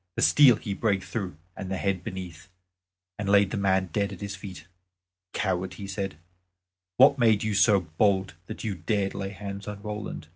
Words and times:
The 0.15 0.23
steel 0.23 0.55
he 0.55 0.73
brake 0.73 1.03
through 1.03 1.37
and 1.55 1.69
the 1.69 1.77
head 1.77 2.03
beneath, 2.03 2.49
and 3.19 3.29
laid 3.29 3.51
the 3.51 3.55
man 3.57 3.91
dead 3.93 4.11
at 4.11 4.19
his 4.21 4.35
feet. 4.35 4.65
"Coward," 5.31 5.75
he 5.75 5.85
said, 5.85 6.15
"what 6.97 7.19
made 7.19 7.43
you 7.43 7.53
so 7.53 7.81
bold 7.81 8.33
that 8.47 8.63
you 8.63 8.73
dared 8.73 9.13
lay 9.13 9.29
hands 9.29 9.67
on 9.67 9.79
Roland? 9.83 10.27